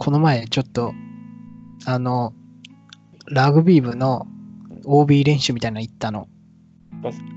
[0.00, 0.94] この前ちょっと、
[1.84, 2.32] あの、
[3.26, 4.26] ラグビー部の
[4.86, 6.26] OB 練習みたいなの行ったの。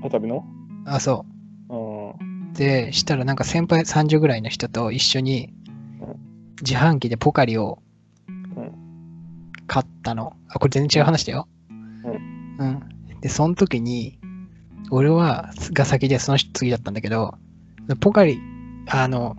[0.02, 0.46] 渡部の？
[0.86, 1.26] あ、そ
[1.68, 2.56] う。
[2.56, 5.52] で、したらなんか先輩30ぐらいの人と一緒に
[6.00, 6.16] うん
[6.62, 7.80] 自販機でポカリを
[8.30, 8.72] ん
[9.66, 10.32] 買ったの。
[10.48, 11.46] あ、これ全然違う話だよ。
[12.58, 12.80] うん。
[13.20, 14.18] で、その時に、
[14.90, 17.34] 俺は、が先でその人次だったんだけど、
[18.00, 18.38] ポカリ、
[18.88, 19.36] あの、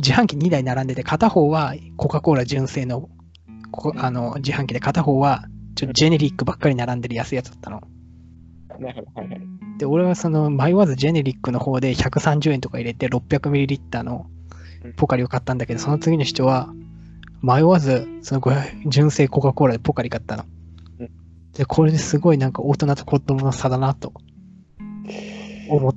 [0.00, 3.08] 自販機2台並んでて、片方はコカ・コーラ純正の
[3.70, 7.82] こあの自販機で、片方はちょっとジェネリックばっかり並んでる安いやつだったの。
[8.78, 9.20] なるほど。
[9.20, 9.40] はいはい。
[9.78, 14.26] で、俺はその迷わずジェネリックの方で130円とか入れて 600ml の
[14.96, 16.72] ポカリを買ったんだけど、その次の人は
[17.42, 20.44] 迷わずその500純正コカ・コーラでポカリ買ったの
[20.98, 21.10] うん。
[21.52, 24.12] で、これですごいなんか大人と子供の差だなと
[25.68, 25.94] 思っ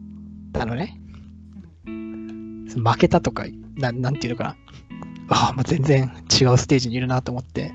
[0.53, 0.99] たのね。
[2.75, 4.55] 負けたとか、ななんていうのかな。
[5.29, 7.73] ああ、まあ、全然違うステージにいるなと思って。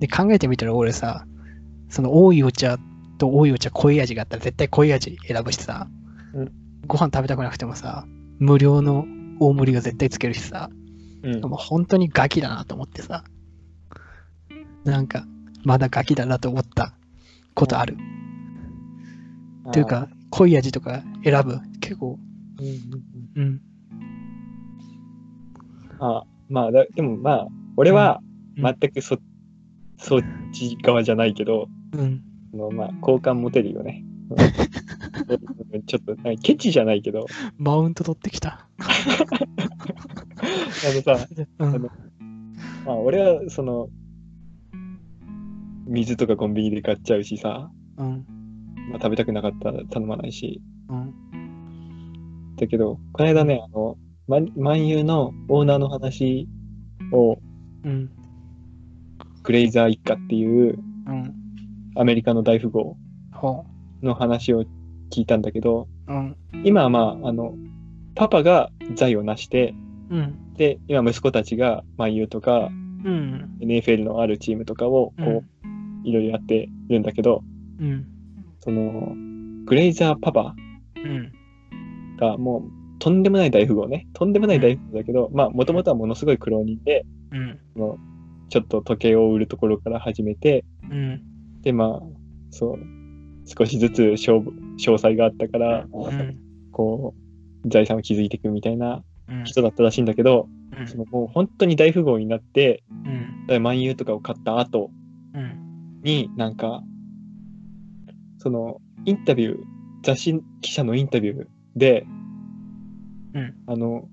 [0.00, 1.26] で、考えてみたら俺さ、
[1.88, 2.78] その多いお茶
[3.18, 5.88] と多いお茶濃い味があったら絶対濃い味選ぶしさ、
[6.34, 6.52] うん
[6.86, 8.06] ご飯食べたくなくてもさ、
[8.38, 9.04] 無料の
[9.40, 10.70] 大盛りが絶対つけるしさ、
[11.22, 11.40] うん。
[11.42, 13.24] もう本当にガキだなと思ってさ、
[14.84, 15.26] なんか、
[15.64, 16.94] まだガキだなと思った
[17.54, 17.96] ことある。
[19.72, 21.60] というか、濃い味とか選ぶ。
[21.80, 22.18] 結構、
[23.36, 23.60] うんうん。
[26.00, 28.20] あまあだ、でもまあ、俺は
[28.56, 29.18] うん全くそ,、
[29.98, 32.22] そっち側じゃないけど、うん。
[32.54, 34.04] あのまあ、好感持てるよね。
[34.30, 34.34] う
[35.76, 38.66] んちょっと、なんかケチじゃないけど、マウント取ってきた。
[38.78, 38.84] あ
[40.94, 41.26] のさ、
[41.58, 41.68] うん。
[41.68, 41.88] あの
[42.84, 43.88] まあ、俺はその、
[45.86, 48.26] 水とかコンビニで買っちゃうしさ、うん。
[48.90, 52.56] まあ、食べたくなかったら頼まないし、うん。
[52.56, 53.96] だけど、この間ね、あの、
[54.28, 56.46] マンマンユーのオーナーの話
[57.12, 57.38] を、
[57.82, 58.10] うん。
[59.42, 61.34] グレイザー一家っていううん。
[61.96, 62.98] アメリカの大富豪
[63.32, 63.64] ほ
[64.02, 64.64] の話を
[65.10, 66.12] 聞いたんだけど、う。
[66.12, 66.36] うん。
[66.62, 67.54] 今はまあ、あの、
[68.14, 69.74] パパが財を成して、
[70.10, 70.54] うん。
[70.54, 72.68] で、今息子たちがマンユーとか
[73.04, 73.56] うん。
[73.60, 75.44] NFL のあるチームとかをこう、
[76.06, 77.42] いろいろやってるんだけど、
[77.80, 78.06] うん。
[78.60, 79.14] その、
[79.64, 80.54] グレイザーパパ
[81.02, 81.32] うん。
[82.18, 84.06] がもうとんでもない大富豪ね。
[84.12, 87.58] とんでもない大富豪だけど、まあ、もともとはものすごい苦労人で、うん。
[87.74, 87.98] その
[88.50, 91.22] ちょっと時計を売るところから始めて、うん。
[91.62, 92.06] で、まあ、
[92.50, 92.78] そう、
[93.46, 96.38] 少しずつ勝負、詳細があったから、うん。
[96.72, 97.14] こ
[97.64, 99.44] う、財産を築いていくみたいなうん。
[99.44, 100.48] 人だったらしいんだけど、
[100.86, 102.82] そのもう本当に大富豪になって、
[103.48, 103.62] うん。
[103.62, 104.90] 万有とかを買った後
[105.34, 106.00] うん。
[106.02, 106.82] に、なんか、
[108.38, 109.58] その、インタビュー、
[110.02, 112.06] 雑誌記者のインタビューで、
[113.34, 114.08] うんあの、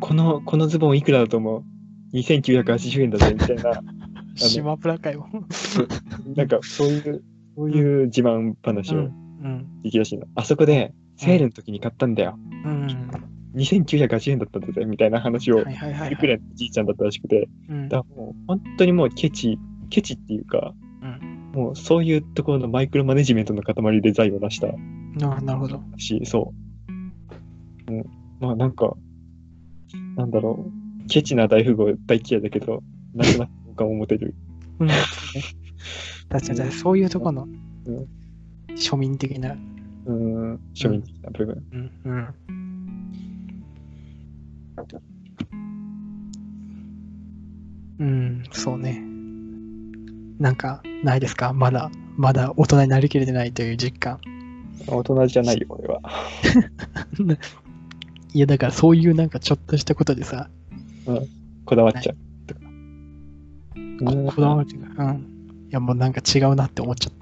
[0.00, 1.64] この、このズボンいくらだと思う
[2.16, 3.82] ?2980 円だぜ、みたいな、
[4.34, 5.28] 島村かよ。
[6.36, 7.24] なんかそういう、
[7.56, 9.10] そういう自慢話を
[9.42, 9.66] うん。
[9.84, 10.26] 聞き出しいの。
[10.34, 12.38] あそこで、セールの時に買ったんだよ。
[12.64, 12.86] うん。
[13.54, 17.88] 2980円だったんだぜ、みたいな話をはいくらいじいちゃんだったらしくて、うん。
[17.88, 21.60] だからもう本当にもうケチ、ケチっていうか、うん。
[21.60, 25.82] もうそういうところのマイクロマネジメントの塊で財を成したあなるほど。
[25.96, 26.69] し、そう。
[27.90, 28.04] うん、
[28.40, 28.96] まあなんか、
[30.16, 30.66] なんだろ
[31.04, 32.82] う、ケチな大富豪大嫌いだけど、
[33.14, 34.34] なんとなく好感を持てる。
[34.78, 34.88] うん。
[36.28, 37.48] 確かに、そういうところの
[37.86, 38.06] うん
[38.76, 39.56] 庶民的な。
[40.06, 41.64] うん、庶民的な部分。
[41.72, 41.90] うん。
[42.04, 42.34] うん。
[47.98, 49.02] うん、そうね。
[50.38, 51.52] なんか、ないですか？
[51.52, 54.20] まだ、まだ大人になりきれてないという実感。
[54.86, 56.00] 大人じゃないよ、俺は。
[58.32, 60.48] いや、だからそういうなんかちょっとしたことでさ、
[61.64, 62.16] こだわっちゃう。
[64.04, 65.16] ここだわりが、うん。
[65.68, 67.12] いや、もうなんか違うなって思っちゃっ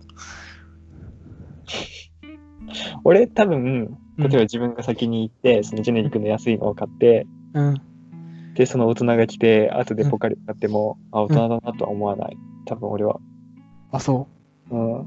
[3.05, 4.25] 俺多分、た。
[4.25, 7.81] 例えば自分が先に行って、そのジェネリックの安いのを買って、うん。
[8.55, 12.37] で、その大人が来て、後でポカリ買っても、あ、大人だなとは思わない。
[12.67, 13.19] 多分俺は。
[13.93, 14.29] あ、そ
[14.71, 15.01] うん。
[15.01, 15.07] う。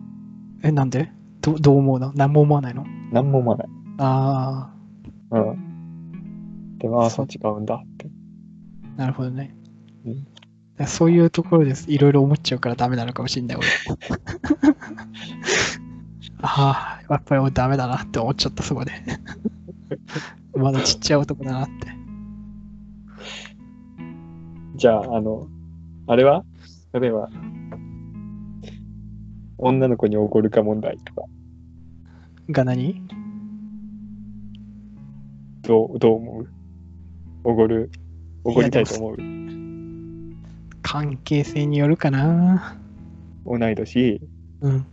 [0.64, 1.12] え、なんで？
[1.42, 2.12] どどう思うの？
[2.16, 2.86] 何も思わないの？
[3.12, 3.68] なんも思わない。
[4.00, 4.74] あ
[5.32, 5.71] うん。
[6.82, 8.10] でも、あ、そそうう違うんだって。
[8.98, 9.56] あ、なるほどね。
[10.06, 10.28] うん
[10.88, 11.92] そういうところです。
[11.92, 13.68] いろいろ思っちゃうからダメなのかもしれない、俺。
[16.42, 18.92] ああ、やっぱり俺ダメだなって思っちゃった、そこで。
[20.56, 21.72] まだちっちゃい男だなって。
[24.76, 25.48] じゃあ、あの、
[26.08, 26.44] あれは？
[26.94, 27.30] 例えば、
[29.60, 31.26] 女の子に怒るか問題とか、
[32.50, 33.04] が何？
[35.62, 36.50] どう、どう思う？
[37.44, 37.90] おごる、
[38.44, 39.18] おごりたいと思う
[40.82, 42.78] 関係性によるかな。
[43.46, 44.22] 同い年、
[44.62, 44.86] うん。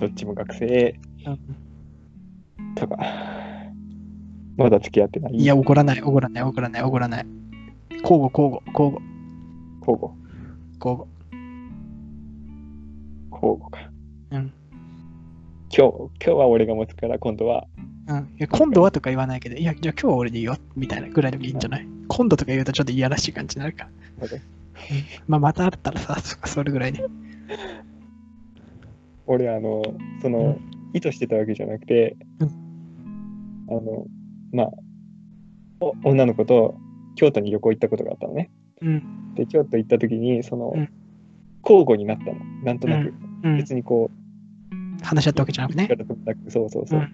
[0.00, 2.96] どっちも学生うんとか、
[4.56, 5.34] まだ付き合ってない。
[5.34, 7.26] いや、怒らない、怒らない、怒らない、怒らない。
[8.02, 9.02] 交互、交互、交互、
[9.80, 10.10] 交互。
[10.80, 11.20] 交互。
[13.30, 13.89] 交互か。
[15.78, 15.84] うん。
[15.84, 17.66] 今日、今日は俺が持つから、今度は、
[18.08, 21.86] うん、いや今度はとか言わないけど、いや、じゃあ今日は俺でいいよ、みたいなぐらいでもいいんじゃない？
[22.08, 23.90] 今度とか言うとちょっといやらしい感じになるから。
[25.28, 27.04] まあ、またあったらさ、そそれぐらいで。
[29.26, 29.82] 俺、あの、
[30.22, 30.58] その、
[30.92, 32.48] 意図してたわけじゃなくて、うん
[33.68, 34.06] あの、
[34.52, 34.70] まあ、
[35.80, 36.74] お女の子と
[37.14, 38.50] 京都に旅行行ったことがあったのね。
[38.82, 39.34] うん。
[39.36, 40.88] で、京都行った時に、その、うん
[41.62, 42.36] 交互になったの。
[42.64, 43.12] なんとなく。
[43.44, 43.58] うん。
[43.58, 44.10] 別にこ
[45.02, 45.88] 話し合ったわけじゃなくう、ね。
[46.48, 47.00] そうそうそう。
[47.00, 47.08] うん。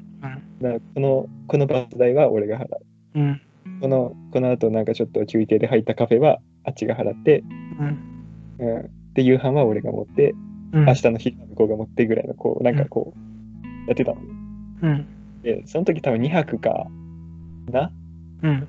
[0.60, 2.68] だからこの、このバス代は俺が払う。
[3.14, 3.40] うん。
[3.80, 7.42] この、この後なんかちょっと休憩で入ったカフェはあっちが払って、
[7.78, 8.66] うん。
[8.66, 8.90] うん。
[9.14, 10.34] で、夕飯は俺が持って、
[10.72, 10.84] うん。
[10.84, 14.20] 明日の昼は向こうが持ってぐらいの、こう、なんかこう、やってたの。
[14.82, 15.06] うん。
[15.42, 16.86] で、その時多分2泊か
[17.70, 17.90] な？
[18.42, 18.68] うん。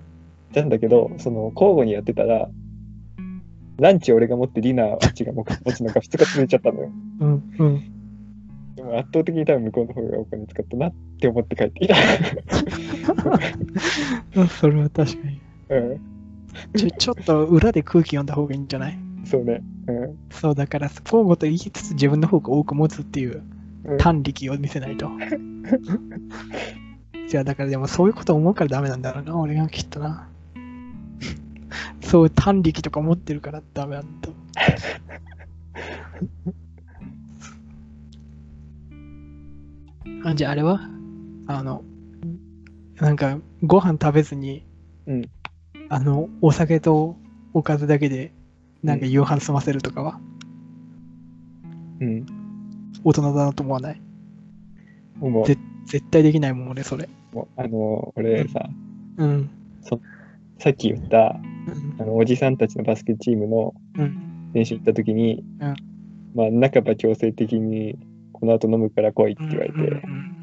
[0.53, 2.49] なんだけど、その交互にやってたら、
[3.79, 5.49] ランチ俺が持ってディナーあっちが持つ
[5.83, 6.91] のが2日続いちゃったのよ。
[7.19, 7.53] うん。
[7.59, 7.96] うん。
[8.87, 11.95] でも圧倒的に多分向こうの方がお金使ったなって思って帰ってきた。
[14.35, 15.41] うんそれは確かに。
[15.69, 15.99] うん。
[16.75, 18.97] ちょちょっと裏で空気読んだ方がいいんじゃない？
[19.25, 19.61] そうね。
[19.87, 20.17] うん。
[20.31, 23.43] そうだから、交互と言いつつ自分の方が多く持つっていう
[23.83, 25.09] うん短力を見せないと。
[27.29, 30.29] じゃあだからでもそういうこと思うからダメなんだろうな、俺がきっとな。
[32.01, 34.29] そういう短力とか持ってるからダメなんだ。
[40.23, 40.81] あじゃああれは？
[41.47, 41.83] あの、
[42.99, 44.65] なんかご飯食べずに、
[45.05, 45.21] うん
[45.89, 47.15] あの、お酒と
[47.53, 48.33] おかずだけで、
[48.83, 50.19] なんか夕飯済ませるとかは、
[52.01, 52.25] うん。
[53.03, 54.01] 大人だなと思わない？
[55.19, 57.07] もう、ぜ絶対できないもん、俺、それ。
[57.55, 58.67] あの、俺さ、
[59.17, 59.49] うん。
[60.59, 64.51] さっき言った、うんあの、おじさんたちのバスケチームのうん。
[64.53, 65.75] 練習行った時に、うん
[66.35, 67.97] まあ、半ば強制的に、
[68.39, 70.37] この後飲むから来いって言われて、うん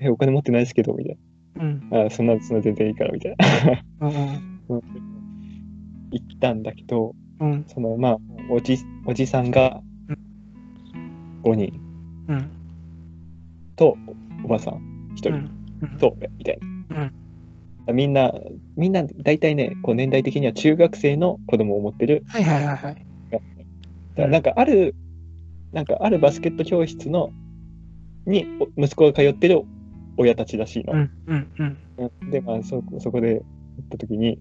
[0.00, 1.18] え、お金持ってないですけど、みたい
[1.60, 1.88] うん。
[1.88, 2.06] な。
[2.06, 3.84] あ、そんな、そんな全然いいから、みたいな。
[4.00, 4.16] うんうん。
[4.68, 4.80] うん。
[6.10, 7.64] 言ったんだけど、うん。
[7.66, 8.18] その、まあ、
[8.50, 8.76] おじ、
[9.06, 9.80] おじさんが
[11.42, 11.80] 5人。
[12.28, 12.50] うん。
[13.76, 13.96] と、
[14.44, 14.74] おばさん
[15.14, 15.28] 1人。
[15.30, 15.50] うん。
[15.82, 15.98] うん。
[15.98, 16.58] と、俺みたい
[17.86, 17.92] な。
[17.92, 18.32] みんな、
[18.76, 22.24] みんな、大体ね、こう年代的には中学生の子供を持ってる。
[22.26, 22.96] はいはいはいはい。
[23.30, 23.44] だか
[24.16, 24.94] らなんかある、
[25.74, 27.32] なんかあるバスケット教室の、
[28.26, 29.62] にお息子が通ってる
[30.16, 30.92] 親たちらしいの。
[30.92, 31.78] うんうんうん。
[31.98, 32.30] うん。
[32.30, 33.40] で、まあ、そ、そこで行
[33.82, 34.38] った時に、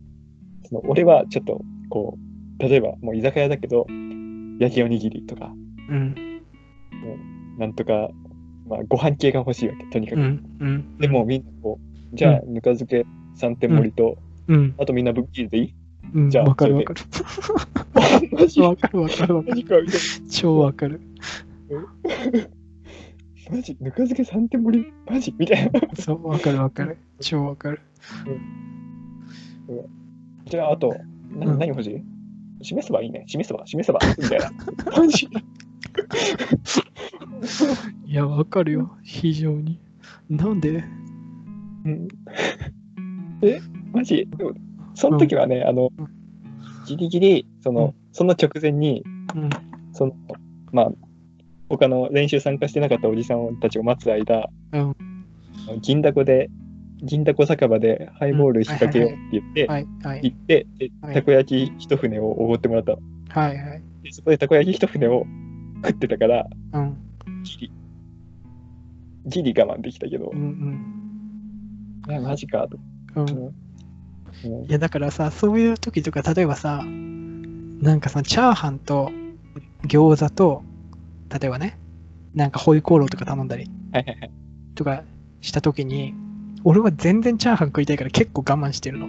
[0.70, 2.18] その、俺はちょっと、こ
[2.60, 3.88] う、例えば、もう居酒屋だけど、
[4.60, 5.52] 焼きおにぎりとか、
[5.90, 6.16] うん。
[7.58, 8.10] なんとか、
[8.68, 10.20] まあ、ご飯系が欲しいわけ、とにかく。
[10.22, 10.98] うんうん。
[11.00, 11.80] でも、みんなこ
[12.14, 13.06] う、じゃあ、ぬか漬け
[13.42, 14.76] 3点盛りと、うん。
[14.78, 15.76] あとみんなぶっきりでいい？
[16.14, 16.30] うん。
[16.30, 17.02] じゃあわかるわかる。
[18.32, 19.88] マジわかるわかるわかる。
[20.30, 21.02] 超わかる。
[21.70, 21.88] な。
[23.52, 24.94] マジぬか漬け3点盛り？
[25.06, 25.36] マジ？
[25.38, 25.82] みたいな。
[25.96, 26.98] そう、わかるわかる。
[27.20, 27.82] 超わかる。
[30.46, 30.96] じゃあ、あと、
[31.32, 32.02] なうん何欲しい？
[32.66, 33.24] 示せばいいね。
[33.28, 34.00] 示せば、示せば。
[34.18, 34.52] みたいな。
[34.98, 35.28] マジ？
[38.06, 38.98] いや、わかるよ。
[39.04, 39.80] 非常に。
[40.30, 40.84] なんで？
[41.86, 42.08] うん
[43.42, 43.60] え、
[43.92, 44.26] マジ？
[44.38, 44.54] でも
[44.96, 46.08] その時はね、あのうん、
[46.86, 47.94] ギリギリ、その、うん。
[48.12, 49.04] その直前に、
[49.36, 49.50] うん。
[49.94, 50.14] その、
[50.72, 50.92] まあ、
[51.70, 54.96] 他の練習参加してなかったおじさんたちを待つ間、うん。
[55.82, 56.50] 銀だこで、
[57.02, 59.68] 銀だこ酒場でハイボール引っ掛けようって言って、
[60.22, 60.68] 行って、
[61.14, 63.00] たこ焼き一船をおごってもらったの。
[63.30, 63.84] はいはい。
[64.04, 65.26] でそこでたこ焼き一船を
[65.84, 66.98] 食ってたから、うん。
[67.44, 67.72] ギリ、
[69.26, 70.30] ギリ我慢できたけど。
[70.34, 71.04] う、ん
[72.10, 72.78] えマジかと。
[73.16, 73.63] うん。
[74.46, 79.12] うんうんいやだからさ、そういう時とか、例えばさ、なんかさ、チャーハンと
[79.86, 80.64] 餃子と、
[81.30, 81.78] 例えばね、
[82.34, 83.70] なんかホイコーローとか頼んだり。
[84.76, 85.04] とか
[85.42, 86.14] した時に、
[86.64, 89.08] 俺は全然チャーハン食いたいから結構我慢してるの。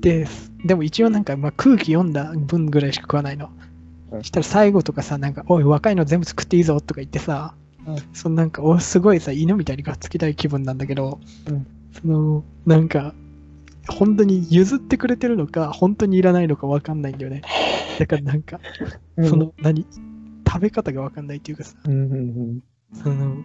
[0.00, 0.26] で、
[0.64, 3.46] でも一応なんか、まあ、空気読んだ分ぐらいしか食わないの。
[3.46, 7.54] うんしたら最後とかさ、なんか、おい、若いの全部食っていいぞとか言ってさ、
[7.86, 13.14] うんそのなんか、おすごいさ、犬みたいにがっつきたい気分なんだけど、うんその、なんか、
[13.88, 17.42] 本当に譲ってくれてるのか、本当にいらないのかわかんないんだよね。
[17.98, 18.60] だからなんか、
[19.28, 19.86] その、何、
[20.46, 22.62] 食べ方がわかんないっていうかさ、うんうんうん。
[22.94, 23.36] その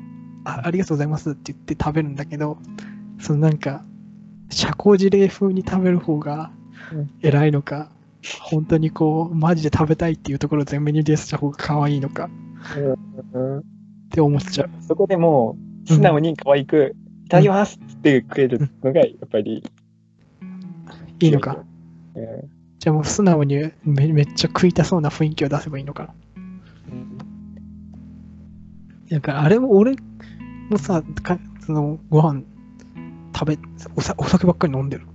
[0.46, 2.58] あ、ありがとうございますって言って食べるんだけど、
[3.20, 3.84] そのなんか、
[4.50, 6.52] 社交辞令風に食べる方が
[6.92, 7.10] うん。
[7.22, 7.90] 偉いのか、
[8.42, 12.30] 本当にこう、マジで食べたいっていうところを前面に出した方が可愛いのか
[13.34, 13.64] うんっ
[14.10, 14.70] て思っちゃう。
[14.82, 16.96] そこでもう、素直に可愛く、
[17.26, 19.64] いただきますって食えるのが、やっぱり、
[21.20, 21.64] いいのか？
[22.16, 22.24] うん。
[22.80, 26.14] じゃあもう素直にめめっちゃ食いたそうな雰囲気を出せばいいのかな？
[29.10, 29.96] だからあれも俺
[30.70, 32.44] もさ、かそのご飯
[33.36, 33.60] 食べ
[33.96, 35.08] おさ、お酒ばっかり飲んでる。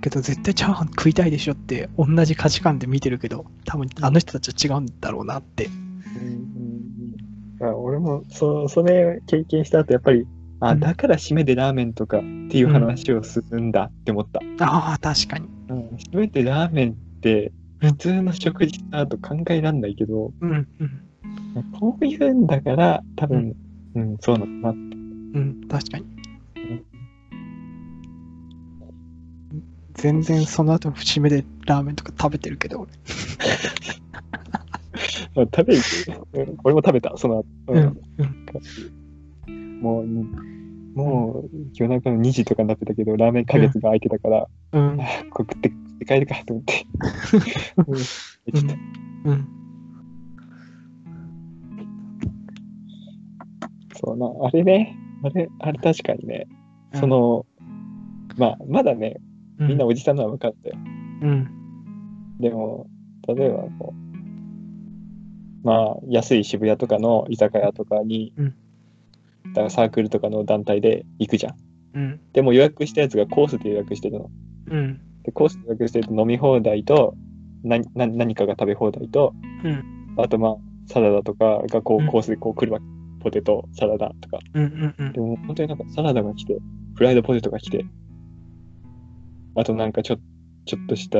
[0.00, 5.66] けど絶対チャーハン食いたいでしょって同じ価値観で見てるけど、多分あの人たちは違うんだろうなって。
[5.66, 5.70] う
[7.64, 7.66] ん。
[7.66, 10.26] あ俺もそそれ経験した後やっぱり
[10.60, 10.80] あうん。
[10.80, 15.48] だから締めでラーメンとかっていう話をするんだって思った、ああ、確かに。
[15.68, 15.88] うん。
[15.96, 23.56] 締めでラーメンって普通の食事だと考えられないけど、うん、うん、こういうんだから多分、
[23.94, 24.16] うん。
[24.20, 24.90] そうなのかな
[25.32, 26.20] うん、確かに。
[29.94, 32.90] 全然その後の節目でラーメンとか食べてるけど、俺。
[35.34, 35.82] まあ食べる、
[36.32, 38.46] うん俺も食べたその後、うん、うん、
[39.80, 40.06] もう
[40.94, 46.86] もう夜中の2時とかになってたけどラーメン花月が空いてたから、うんあ、これ食ってって帰るかと思って、
[47.76, 47.94] うん
[48.52, 48.80] 言ってた
[49.24, 49.48] うん。
[54.02, 56.48] そうな、あれね、あれ、あれ確かにね、
[56.94, 57.44] その、
[58.38, 59.20] まあ、まだね、
[59.58, 60.76] みんなおじさんのは分かったよ。
[61.22, 61.48] うん、
[62.40, 62.86] でも、
[63.28, 68.32] 例えばこう、まあ、安い渋谷とかの居酒屋とかに、
[69.48, 71.56] だからサークルとかの団体で行くじゃん。
[71.92, 74.30] うん、でも予約したやつがコースで予約してるの。
[74.68, 77.14] うん、で、コースで予約してると飲み放題と、
[77.64, 80.56] なな何かが食べ放題と、うん、あとまあ、
[80.86, 82.84] サラダとかがこうんうコースでこう来るわけ。
[83.20, 84.38] ポテト、サラダとか。
[84.54, 86.58] うん、うん、うんでも本当になんかサラダが来て、
[86.94, 87.84] フライドポテトが来て、
[89.56, 90.16] あとなんかちょ
[90.64, 91.18] ちょっとした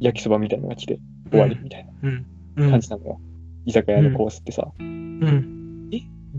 [0.00, 0.98] 焼きそばみたいなのが来て、
[1.30, 2.26] 終わりみたいうん、
[2.56, 3.20] なうん感じなのよ。
[3.66, 5.59] 居酒屋のコースってさ、うん、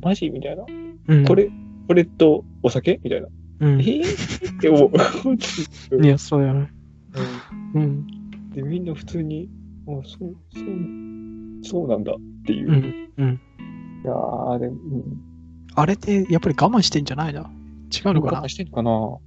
[0.01, 0.65] マジみたいな。
[1.07, 1.25] うん。
[1.25, 1.49] これ、
[1.87, 2.99] これとお酒？
[3.03, 3.27] みたいな。
[3.61, 4.91] うん、えー、 って思
[5.99, 6.03] う。
[6.03, 6.71] いや、そうやね。
[7.73, 8.07] うん、うん
[8.53, 9.49] で、みんな普通に、
[9.87, 10.65] あ、そう、そう、
[11.63, 12.69] そうなんだっていう。
[12.69, 13.39] いうん、うん。
[14.03, 15.21] やー、でも、うん
[15.73, 18.39] あれってやっぱり我慢してんじゃないの違うのかな？
[18.39, 19.17] 我慢してんのかな？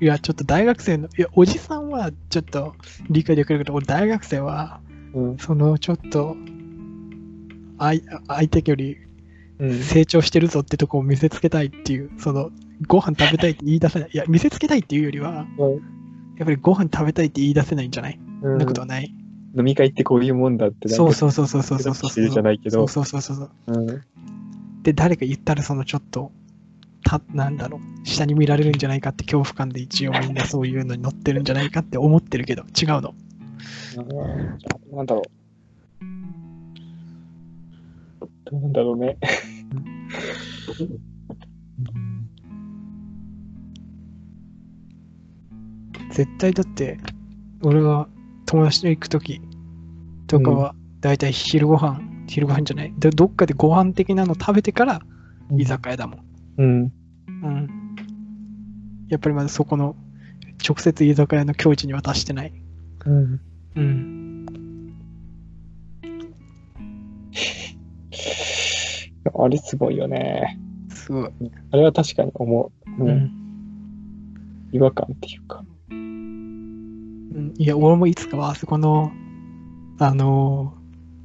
[0.00, 2.74] いや、ちょっと大学生の、いや、おじさんはちょっと
[3.10, 4.80] 理解できるけど、俺大学生は、
[5.12, 5.36] うん。
[5.38, 6.36] そのちょっと、
[7.78, 9.09] 相相手よりうん。
[9.60, 12.50] 成長してるぞってとこを見せつけたいっていう、その、
[12.86, 14.10] ご飯食べたいって言い出せない。
[14.12, 15.46] いや、見せつけたいっていうよりは、
[16.38, 19.14] やっぱりご飯食べたいって言い出せないんじゃない、うんそんなことはない。
[19.56, 22.10] 飲み会ってこういうもんだってそうそうそうそうそうそうそう。
[22.10, 23.50] してるじゃないけどそうそうそうそう。
[23.66, 24.02] うん。
[24.82, 26.32] で、誰か言ったら、そのちょっと、
[27.04, 33.14] た、なんだろう、下に見られるんじゃないかって恐怖感で一応みんなそういうのに乗ってるんじゃないかって思ってるけど、違うの。
[33.96, 35.40] うんなんだろう。
[38.50, 39.16] どうなんだろうね。
[46.10, 46.98] 絶対だって、
[47.62, 48.08] 俺が
[48.46, 49.40] 友達と行くとき
[50.26, 55.00] とかは、だいたい昼ご飯、昼ご飯じゃない、でどっかでご飯的なの食べてから
[55.56, 56.24] 居酒屋だもん。
[56.58, 56.92] うん。
[57.44, 57.68] うん。
[59.08, 59.94] やっぱりまだそこの、
[60.68, 62.52] 直接居酒屋の境地には達してない。
[63.06, 63.40] うん。
[63.76, 64.29] うん。
[69.34, 70.58] あれすごいよね。
[70.88, 71.30] すごい。
[71.72, 73.02] あれは確かに思う。
[73.02, 73.30] ううんん。
[74.72, 75.64] 違和感っていうか。
[75.90, 79.12] うんいや、俺もいつかはあそこの、
[79.98, 80.80] あのー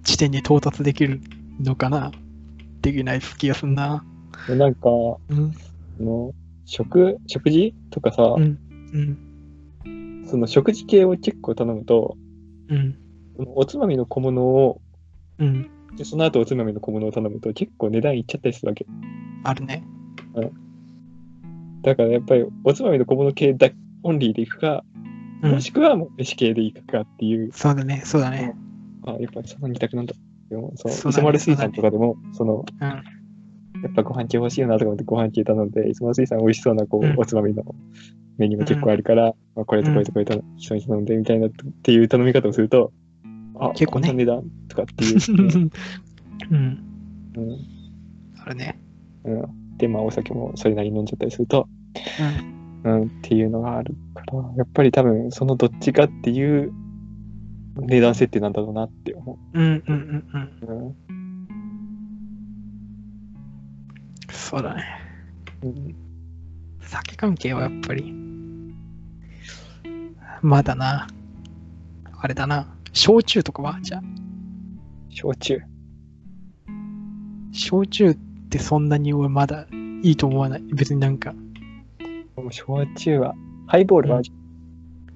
[0.05, 1.19] 地点に到達できる
[1.59, 2.11] のかな
[2.81, 4.05] できない気がすんな。
[4.47, 4.87] でなんか、
[5.29, 5.51] うん。
[5.99, 6.31] あの
[6.65, 8.59] 食、食事とかさ、うん。
[9.85, 10.25] うん。
[10.27, 12.17] その食事系を結構頼むと、
[12.69, 12.97] うん。
[13.55, 14.79] おつまみの小物を、
[15.39, 15.69] うん。
[15.97, 18.85] でその後おつまみの小物を頼むと結構値段いっちゃったりするわけ。
[19.43, 19.83] あるね。
[21.81, 23.69] だからやっぱりおつまみの小物系だ
[24.03, 24.83] オンリーでいくか、
[25.43, 28.55] うんもしくはもう飯系でいくかっていう、そうだね、そうだね。
[29.05, 30.15] あやっぱりその二択なんだ。
[30.49, 32.87] そう、そうだね磯丸水産とかでも、その、うん。
[32.87, 37.63] やっぱご飯系欲しいよなとか思ってご飯系頼んで、磯丸水産美味しそうなこう、うんおつまみの
[38.37, 41.49] メニューも結構あるから、まあ、これとこれとこれと一緒に頼んでみたいなっ
[41.83, 42.91] ていう頼み方をすると、
[43.59, 45.19] あ、結構ね値段とかっていう、
[46.51, 46.79] うん。
[47.37, 47.57] うん
[48.43, 48.79] あるね。
[49.23, 49.77] うん。
[49.77, 51.67] で、まあお酒もそれなりに飲んじゃったりすると、
[52.83, 52.91] うん。
[52.91, 56.71] うん、っていうのがあるから、やっぱり多分そのどっちかっていう
[57.77, 60.69] 値段設定なんだろうなって思うんうんうんうん。
[60.69, 60.73] う。
[60.73, 60.95] うん
[64.31, 64.83] そうだね。
[65.63, 65.95] うん
[66.81, 68.13] 酒関係はやっぱり、
[70.41, 71.07] まだな。
[72.21, 72.74] あれだな。
[72.95, 73.77] 焼酎とかは？
[73.81, 74.01] じゃあ。
[75.09, 75.59] 焼酎。
[77.51, 78.15] 焼酎っ
[78.49, 79.67] てそんなに俺まだ
[80.01, 80.63] いいと思わない？
[80.73, 81.33] 別になんか。
[82.37, 83.35] もう焼酎は、
[83.67, 84.21] ハイボールは、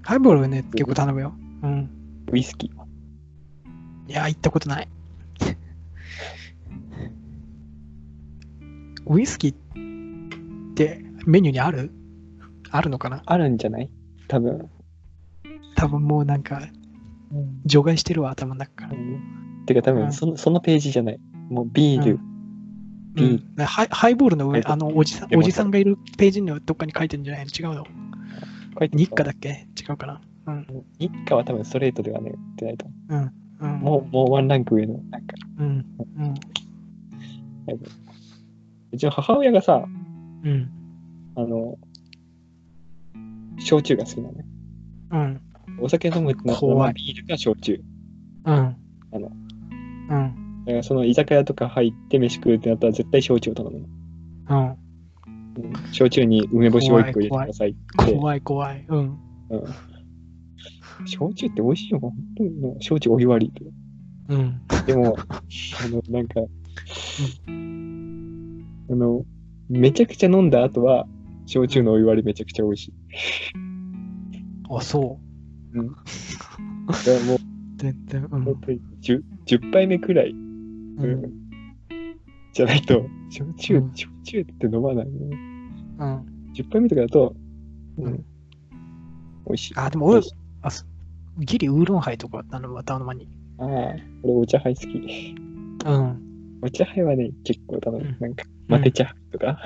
[0.03, 1.33] ハイボールはね、結構頼むよ。
[1.63, 1.89] うん。
[2.31, 2.85] ウイスキーは。
[4.07, 4.87] いや、行ったことない。
[9.07, 9.57] ウイスキーっ
[10.75, 11.91] てメニューにある？
[12.71, 13.21] あるのかな？
[13.25, 13.89] あるんじゃない？
[14.27, 14.69] 多分。
[15.75, 16.61] 多分もうなんか
[17.65, 18.93] 除外してるわ、頭の中から。
[19.65, 21.19] てか多うん分その、そのページじゃない。
[21.49, 22.19] もうビール、
[23.13, 27.51] ビールうんハイハイボールの上、あのおじさんおじさんがいるページにはどっかに書いてるんじゃないの？
[27.51, 27.85] 違うの？
[28.79, 29.67] 書いて日課だっけ？
[29.79, 30.21] 違うかな？
[30.47, 30.67] うん。
[30.99, 33.33] 日課は多分ストレートではね、売ってないと思うん。
[33.59, 33.75] うん。
[33.75, 33.77] う。
[33.79, 35.85] もう、もうワンランク上の、なんか、うん。
[36.17, 36.35] うん。
[38.91, 39.85] うちの母親がさ、
[40.43, 40.71] うん。
[41.35, 41.77] あの、
[43.59, 44.45] 焼酎が好きなのね。
[45.11, 45.41] うん。
[45.81, 47.81] お酒飲むってなっビールか焼酎。
[48.45, 48.55] うん。
[48.55, 48.75] あ
[49.13, 49.31] の
[50.09, 50.65] うん。
[50.65, 53.87] だからその居酒屋とか入って飯食うってなったら絶対焼酎を頼むの。
[54.49, 54.69] うん。
[54.69, 54.77] うん
[55.91, 57.73] 焼酎に梅干しを1個入れてくださいっ
[58.05, 58.13] て。
[58.15, 58.85] 怖い怖い。
[58.87, 59.17] うん。
[59.49, 59.75] うん
[61.05, 61.99] 焼酎って美味しいよ。
[61.99, 63.71] 本当にもう焼酎お湯割り。
[64.29, 64.61] うん。
[64.85, 66.41] でも、あの、なんか、
[68.89, 69.23] あの、
[69.69, 71.07] めちゃくちゃ飲んだ後は、
[71.45, 72.93] 焼酎のお湯割りめちゃくちゃ美味しい。
[74.69, 75.19] あ、そ
[75.73, 77.39] だからもう、う。
[77.77, 78.27] 全然。
[78.31, 78.43] うん。
[78.43, 81.31] 本当に 10, 10杯目くらい、うん。
[82.53, 85.11] じゃないと、焼酎、うん焼酎って飲まないね。
[85.99, 86.25] うん。
[86.53, 87.35] 10杯目とかだと、
[87.97, 88.25] うん、うん
[89.45, 89.73] 美味しい。
[89.77, 90.21] あ、でも俺、
[90.61, 90.85] あ、そ
[91.39, 93.27] ギリウーロンハイとか頼むわ、頼まに。
[93.59, 93.67] ああ、
[94.23, 95.35] 俺お茶杯好き。
[95.85, 96.59] うん。
[96.61, 98.05] お茶杯はね、結構頼む。
[98.05, 99.59] うんなんか、マテ茶とか、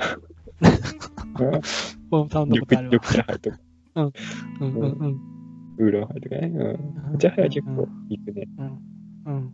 [1.40, 1.62] 俺
[2.10, 3.00] も頼んだ緑ことあるわ緑。
[3.00, 3.60] 茶杯とか、
[3.96, 4.14] うん
[4.60, 5.33] うんうん。
[5.78, 6.48] ウーロンハイとかね。
[6.48, 8.48] うん、お茶杯は結構いくね。
[8.58, 8.80] うん。
[9.26, 9.54] うん。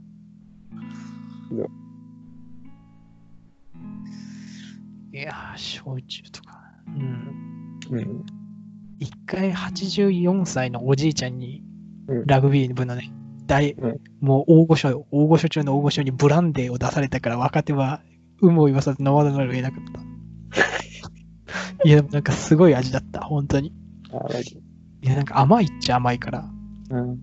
[1.50, 1.70] そう
[5.12, 6.62] いやー、焼酎とか。
[6.88, 7.80] うん。
[7.90, 8.26] うん。
[9.00, 11.64] 一回84歳のおじいちゃんに、
[12.08, 13.12] うんラグビー部のね、
[13.46, 18.02] 大、うんもう大御所よ、大御所中の大御所にブランデーを出されたから若手は
[18.42, 20.02] 有無を言わさず飲まざるを得なかった。
[21.86, 23.74] いや、でもなんかすごい味だった、本当に。
[24.12, 24.62] ああ、マジ。
[25.02, 26.50] いや、なんか甘いっちゃ甘いから。
[26.92, 27.20] うん。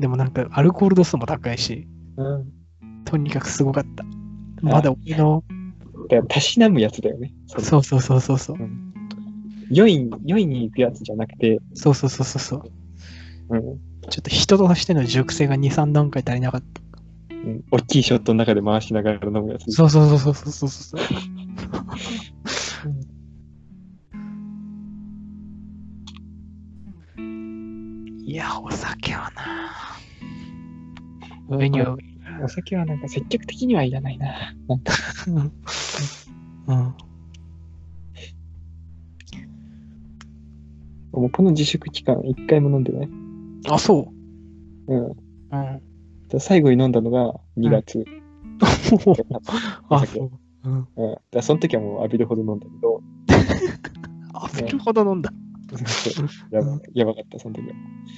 [0.00, 2.52] でもなんかアルコール度数も高いし、うん。
[3.04, 4.04] とにかくすごかった。
[4.60, 5.44] まだ俺の、
[6.28, 7.32] たしなむやつだよね。
[7.46, 8.56] そのそうそうそうそうそう。
[9.70, 12.62] 酔い、酔いに行くやつじゃなくて、そうそうそうそうそう。
[13.50, 13.62] うん。
[14.10, 16.82] ちょっと人としての熟成が2、3段階足りなかった。
[17.30, 19.70] うん、大きいショットの中で回しながら飲むやつ。
[19.70, 21.00] そうそうそうそうそうそうそう。
[29.08, 29.32] 酒は
[31.48, 31.56] な。
[31.56, 31.80] 上に。
[32.42, 34.54] お酒はなんか積極的にはいらないな。
[34.68, 34.92] なんか、
[35.26, 35.52] うん。
[36.66, 36.94] うん。
[41.12, 43.08] もうこの自粛期間一回も飲んでない。
[43.70, 44.12] あ、そ
[44.86, 45.04] うん。
[45.06, 45.16] う。
[45.52, 45.82] うん。
[46.28, 48.04] で最後に飲んだのが2月。
[49.88, 50.30] お あ、酒そう。
[50.64, 50.86] うん。
[50.96, 51.16] うん。
[51.30, 53.02] だその時はもう浴びるほど飲んだけど、
[54.34, 55.32] あ、それほど飲んだ。
[56.50, 57.74] やばやばかった、その時は。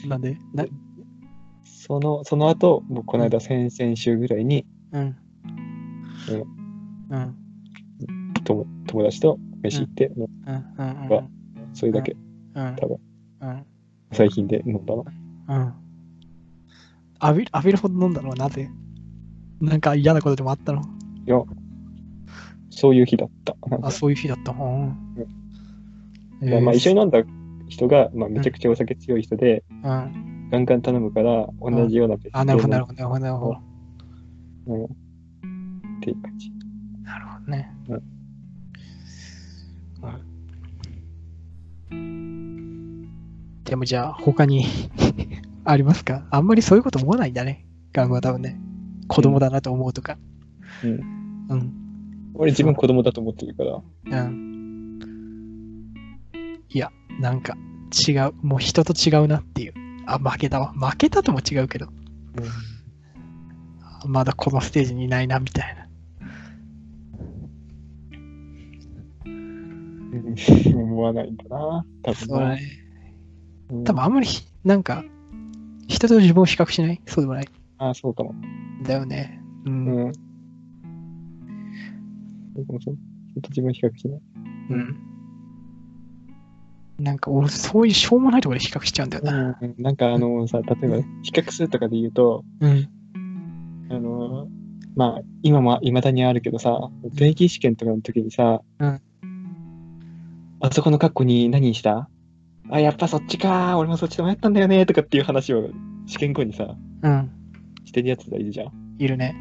[0.08, 0.36] なんで？
[0.54, 0.64] な？
[1.64, 5.16] その、その後、もうこの間先々週ぐらいにうん。
[7.10, 7.36] うん。
[8.44, 10.64] 友友達と飯行って、もううん。
[10.78, 11.08] うん。
[11.08, 11.28] わ
[11.72, 12.16] それだけ
[12.54, 12.76] うん。
[12.76, 12.98] 多分
[13.40, 13.66] うん。
[14.12, 15.04] 最近で飲んだの。
[15.48, 15.72] うん。
[17.22, 18.70] 浴びる、浴びるほど飲んだのはなぜ？
[19.60, 20.80] なんか嫌なことでもあったの？
[21.26, 21.42] いや、
[22.70, 23.56] そういう日だった。
[23.82, 24.52] あ、そういう日だった。
[24.52, 24.96] うん。
[26.42, 27.18] いやまあ一緒に飲んだ
[27.70, 30.48] 人が、まあ、めちゃくちゃお酒強い人で、うん。
[30.50, 33.52] ガンガン頼むから、同じようなペースあ、なるほど、なるほほど、なるほど、なるほど。
[34.66, 34.74] ど。
[34.74, 34.84] うん。
[34.84, 34.88] っ
[36.02, 36.50] ていう感じ。
[37.04, 37.72] なるほどね。
[37.88, 38.20] うん
[43.64, 44.64] でもじゃあ、他に
[45.64, 46.26] ありますか？
[46.30, 47.66] あんまりそういうこと思わないんだね。
[47.92, 48.58] ガングは多分ね。
[49.06, 50.18] 子供だなと思うとか。
[50.82, 51.00] うん。
[51.48, 51.72] うん。
[52.34, 53.80] 俺自分子供だと思ってるから。
[54.26, 54.59] うん。
[56.72, 57.56] いや、なんか
[58.08, 58.32] 違う。
[58.42, 59.74] もう人と違うなっていう。
[60.06, 60.72] あ、負けたわ。
[60.72, 61.88] 負けたとも違うけど。
[64.06, 65.86] まだこのステージにいないな、みたいな。
[69.26, 70.34] うん。
[70.74, 71.84] 思わないんだな。
[72.02, 72.54] 多分な。
[72.54, 72.60] ね。
[73.70, 75.04] うん多分あんまりひ、なんか、
[75.86, 77.00] 人と自分を比較しない？
[77.06, 77.48] そうでもない？
[77.78, 78.34] ああ、そうかも。
[78.84, 79.40] だよね。
[79.66, 79.86] うん。
[79.86, 80.06] うん。
[80.06, 80.12] うん。
[82.54, 82.96] そうかもそう。
[82.96, 84.20] ちょっと自分比較しない。
[87.02, 89.58] なんか俺、そういうしょうもないところで比較しちゃうんだよな。
[89.60, 92.88] うんなんかあのさ、例えば比較するとかで言うと、うん。
[93.90, 94.48] あの、
[94.96, 99.00] まあ、今も未だにあるけどさ、定期試験とかの時にさ、うん
[100.62, 102.10] あそこのカッコに何した？
[102.70, 105.70] あ、やっぱそっちか俺もそっちで迷ったんだよねとかっていう話を
[106.06, 107.30] 試験後にさ、うん。
[107.86, 108.72] してるやつがいるじゃん。
[108.98, 109.34] いるね。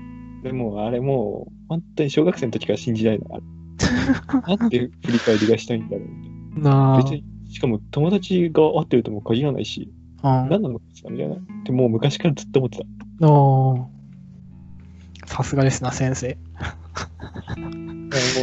[0.43, 3.19] でも、あれもう、本当に小学生の時から信じない。
[3.29, 3.37] あ
[4.49, 6.97] れなんで振り返りがしたいんだろうみたいなあ。
[6.97, 9.91] な別に、しかも友達が会ってるとも限らないし、
[10.23, 10.49] うん。
[10.49, 11.27] 何なのかみたい？
[11.27, 11.35] な。
[11.65, 12.79] でもう昔からずっと思って
[13.19, 13.27] た。
[13.27, 13.85] おー
[15.25, 16.37] さすがですな、先生。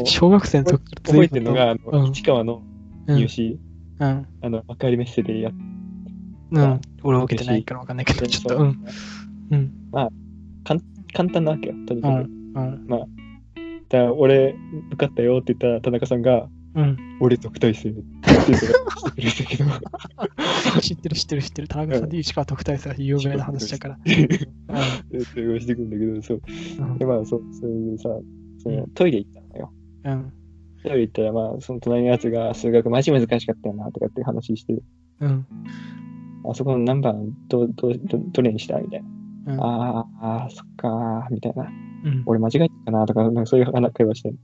[0.05, 2.63] 小学生の時から覚えてるのが、あのうん市川の
[3.09, 3.59] うん入試、
[3.99, 4.27] うん。
[4.43, 5.53] あの、幕張メッセでやっ
[6.53, 6.81] うん。
[7.03, 8.85] 俺は受けてないからわかんないけど、て、ちょっと、うん。
[9.51, 9.73] うん。
[11.13, 12.13] 簡単なわけよ、とにかく。
[12.13, 12.53] うん。
[12.55, 12.87] うん。
[12.89, 13.07] だか
[13.91, 14.55] ら俺、
[14.93, 16.97] 受かったよって言ったら、田中さんが、うん。
[17.21, 18.03] 俺特待生って
[19.17, 19.71] 言ってたけど、
[20.81, 21.69] 知ってる知ってる知ってる。
[21.69, 23.99] 田中さんで石川特待生は有名な話だから。
[24.05, 25.87] 通用してくる。
[25.89, 26.43] んだけど、そう。
[26.81, 28.11] うんで、まあ、そう、そういうさ、
[28.63, 29.73] そのうんトイレ行ったのよ。
[30.05, 30.33] うん。
[30.83, 34.79] トイレ行ったら、まあ、その隣のやつが、数学マジ難しかったよな、とかっていう話して、
[35.21, 35.47] うん。
[36.49, 39.03] あそこの何番どう、どう、どどれにしたみたい
[39.47, 39.55] な。
[39.55, 39.61] うん。
[39.63, 41.71] あーあー、そっかー、みたいな。
[42.05, 42.23] うん。
[42.27, 44.29] 俺間違えたかなとか、なんかそういう話会話して。
[44.29, 44.37] うん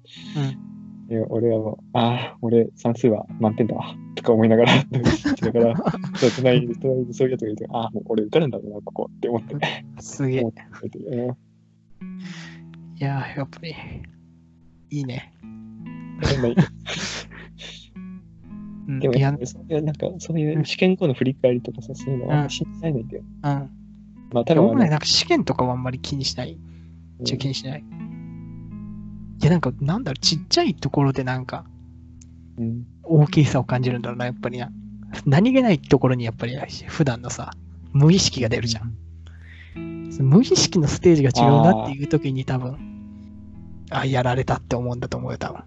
[1.11, 5.77] いや俺はもう、ああ、俺算数は満点だわ、とか思いながら、だから、
[6.17, 9.57] そう隣に、隣にそういうやつがいて、ああ、もう俺受かるんだろうな、ここって思って、
[9.99, 10.41] すげえ。
[10.41, 10.45] い
[13.05, 13.75] やー、やっぱり、
[14.91, 15.33] いいね。
[19.01, 19.33] でもいや、
[19.83, 23.23] なんか、そういう試験後の振り返りとかさ、そういうのは信じないんだよ。
[23.23, 23.51] うん。
[24.33, 26.59] まあ、多分あの、なんか試験とかはあんまり気にしない？
[27.23, 27.85] じゃ気にしない？
[29.43, 31.65] いや、なんか、なんだろう、ちっちゃいところでなんか、
[32.59, 34.71] うん、大きさを感じるんだろうな、やっぱりな。
[35.27, 37.51] 何気ないところにやっぱり普段のさ、
[37.93, 38.97] 無意識が出るじゃん。
[40.21, 42.79] 無意識のステージが違うなっていう時に多分、
[43.91, 45.63] あやられたって思うんだと思うよ、多分。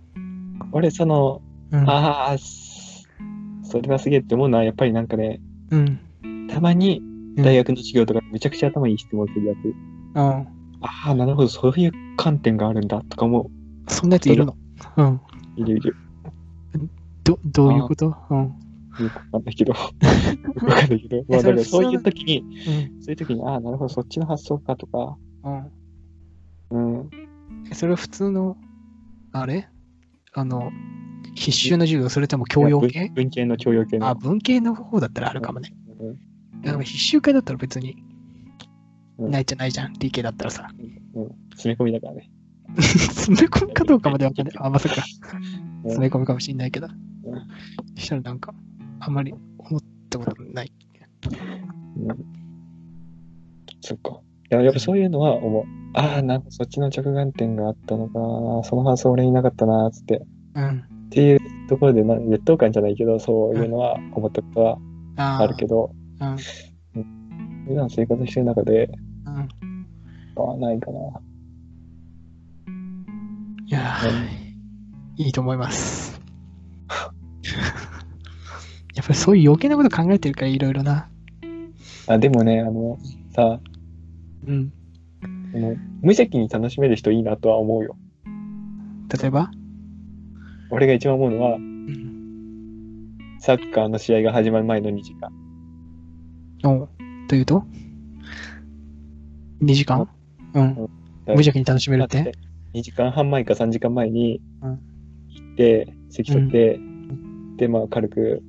[0.72, 1.90] 俺、その、うん。
[1.90, 6.00] ああ、それはすげえって思うのは、やっぱりなんかね、うん。
[6.48, 9.66] たまにうん大学の授業とかめちゃくちゃ頭いい質問するやつ。
[9.66, 9.76] うん。
[10.16, 10.48] あ
[11.08, 13.52] あ、なるほど、そういう観点があるんだとかも
[13.88, 14.56] そんなやついるの？
[14.98, 15.22] うん。
[15.56, 15.96] いるいる。
[17.24, 18.16] ど、どういうこと？
[18.30, 18.56] うん。
[18.98, 19.74] よくわかんないけど。
[19.74, 19.78] よ
[20.58, 21.26] くわかんないけど。
[21.28, 22.44] まあ、だからそういう時に、う
[23.00, 23.02] ん。
[23.02, 25.18] そういう時に、ああ、なるほど、そっちの発想かとか、
[26.72, 27.00] うん。
[27.00, 27.10] うん。
[27.74, 28.58] それは普通の、
[29.32, 29.68] あれ？
[30.34, 30.72] あの、
[31.36, 33.10] 必修の授業、それとも教養系？
[33.10, 34.08] 文文系の教養系の。
[34.08, 35.74] あ、文系の方だったらあるかもね。
[36.00, 36.20] うん
[36.64, 38.02] なんか必修系だったら別に、
[39.20, 39.94] うんないじゃないじゃん。
[39.94, 40.68] 理系だったらさ。
[41.14, 41.30] うん。
[41.52, 42.30] 詰め込みだからね。
[42.82, 44.56] 詰め込みかどうかまでわかんない。
[44.60, 44.96] あ、まさか。
[44.96, 46.88] うん詰め込みかもしんないけど。
[46.88, 46.92] ん
[47.96, 48.54] したらなんか、
[49.00, 50.74] あんまり思ったことない。
[51.98, 52.26] うん。
[53.82, 54.20] そっか。
[54.52, 55.64] いや、やっぱそういうのは思う。
[55.94, 58.64] ああ、なんかそっちの着眼点があったのかな。
[58.64, 60.26] その発想俺になかったな、つって。
[60.56, 60.80] うん。
[60.80, 64.78] っていうところでな、劣等感じゃないけど、そういうのは思ったことは
[65.18, 66.26] ああるけど、ど。
[66.96, 67.66] うん。
[67.68, 68.90] 普段生活してる中で、
[69.26, 69.86] うん。
[70.36, 71.00] はないかな。
[73.68, 76.22] いやー、いいと思います。
[78.96, 81.10] やっぱりそういう余計なこと考えてるから、いろいろな。
[82.08, 82.98] あ、でもね、あの、
[83.34, 83.60] さ、
[84.48, 84.72] うん。
[85.24, 85.70] あの
[86.02, 87.96] 無邪気に楽しめる人いいなとは思うよ。
[89.20, 89.50] 例えば？
[90.70, 93.18] 俺が一番思うのは、うん。
[93.40, 95.32] サッカーの試合が始まる前の2時間。
[96.64, 96.90] おう
[97.28, 97.66] というと
[99.62, 100.08] ?2 時間？
[100.54, 100.76] うん。
[101.26, 102.34] 無邪気に楽しめるって
[102.76, 104.80] 2時間半前か3時間前にうん
[105.30, 106.80] 行って、席取って、
[107.58, 108.42] で、まあ軽く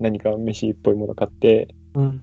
[0.00, 2.22] 何か飯っぽいもの買って、うん。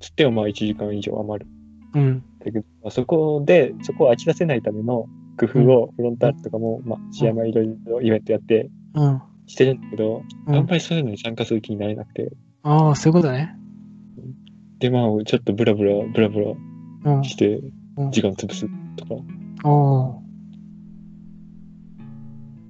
[0.00, 1.50] つってもまあ1時間以上余る。
[1.94, 2.24] うん。
[2.38, 5.06] だけど、まあそこで、そこを飽きさせないための
[5.38, 9.22] 工夫をフロンターレとかも、まあ試合前いろいろイベントやってうん。
[9.46, 10.54] してるんだけど、うん。
[10.54, 13.54] あんまりそういうのに参加する気になれなくて、ああ、そういうことね。
[14.78, 17.24] で、まあちょっとブラブラ、ブラブラうん。
[17.24, 17.60] して
[17.96, 19.14] うん時間潰すとか、
[19.68, 20.27] おー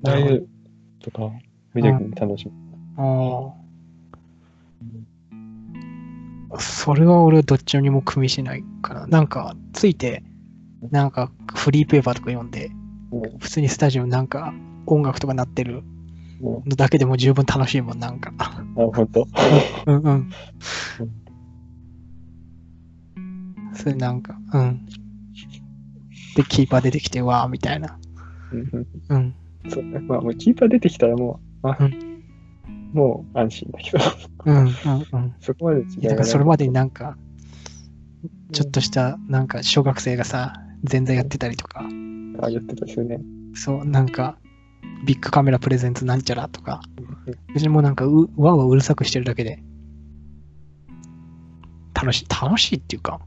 [0.05, 0.47] ああい
[1.01, 1.31] とか、
[1.75, 2.53] 無邪気に楽しむ。
[2.97, 3.53] あ
[6.55, 6.59] あ。
[6.61, 9.07] それは俺はどっちにも組みしないから。
[9.07, 10.23] なんか、ついて、
[10.91, 12.67] なんかフリーペーパーとか読んで、
[13.13, 14.53] うん普通にスタジオなんか
[14.87, 15.83] 音楽とか鳴ってる
[16.43, 18.33] うんのだけでも十分楽しいもん、なんか。
[18.39, 19.27] あ、本当？
[19.87, 20.31] うんうん。
[23.75, 24.87] それなんか、うん。
[26.37, 27.99] で、キーパー出てきて、わーみたいな。
[29.09, 29.35] うん。
[29.69, 29.99] そうね。
[30.07, 33.99] まあもうキーパー出てきたらもう、あ、うもう安心だけど、
[34.47, 35.35] うんうんうん。
[35.41, 37.17] そこまで違いだからそれまでになんか、
[38.53, 40.55] ちょっとした、なんか小学生がさ、
[40.91, 41.81] 前座やってたりとか、
[42.41, 43.21] あ、言ってたですよね。
[43.55, 44.39] そう、なんか、
[45.05, 46.81] ビッグカメラプレゼンツなんちゃらとか、
[47.53, 49.63] 別にもうなんかう、わーわーうるさくしてるだけで、
[51.95, 53.21] 楽しい、楽しいっていうか、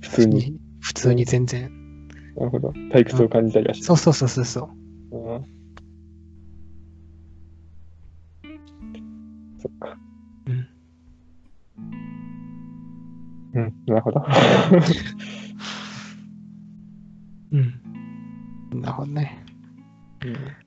[0.00, 0.56] 普通に。
[0.80, 1.70] 普通に全然。
[2.36, 2.68] なるほど。
[2.92, 4.83] 退屈を感じたりはしそうそうそうそうそう。
[13.54, 14.24] うん、なるほど。
[17.52, 18.80] うん。
[18.80, 19.44] なるほどね。
[20.24, 20.63] うん